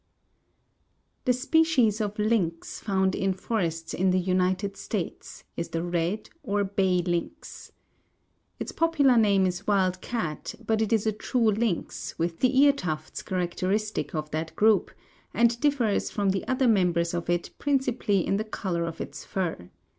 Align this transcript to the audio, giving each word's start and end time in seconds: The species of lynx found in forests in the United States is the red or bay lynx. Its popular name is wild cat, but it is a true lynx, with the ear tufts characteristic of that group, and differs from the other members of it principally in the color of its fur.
The 1.25 1.33
species 1.33 2.01
of 2.01 2.17
lynx 2.17 2.79
found 2.79 3.13
in 3.13 3.33
forests 3.35 3.93
in 3.93 4.09
the 4.09 4.17
United 4.17 4.75
States 4.75 5.43
is 5.55 5.69
the 5.69 5.83
red 5.83 6.27
or 6.41 6.63
bay 6.63 7.03
lynx. 7.03 7.71
Its 8.59 8.71
popular 8.71 9.15
name 9.15 9.45
is 9.45 9.67
wild 9.67 10.01
cat, 10.01 10.55
but 10.65 10.81
it 10.81 10.91
is 10.91 11.05
a 11.05 11.11
true 11.11 11.51
lynx, 11.51 12.17
with 12.17 12.39
the 12.39 12.61
ear 12.61 12.73
tufts 12.73 13.21
characteristic 13.21 14.15
of 14.15 14.31
that 14.31 14.55
group, 14.55 14.89
and 15.35 15.59
differs 15.59 16.09
from 16.09 16.29
the 16.31 16.47
other 16.47 16.67
members 16.67 17.13
of 17.13 17.29
it 17.29 17.51
principally 17.59 18.25
in 18.25 18.37
the 18.37 18.43
color 18.43 18.83
of 18.85 18.99
its 19.01 19.23
fur. 19.23 19.69